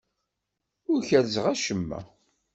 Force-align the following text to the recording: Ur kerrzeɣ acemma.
Ur 0.91 0.99
kerrzeɣ 1.09 1.45
acemma. 1.53 1.99